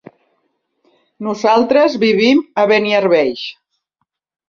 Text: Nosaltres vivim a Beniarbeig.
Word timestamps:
Nosaltres 1.27 1.99
vivim 2.07 2.43
a 2.63 2.67
Beniarbeig. 2.75 3.49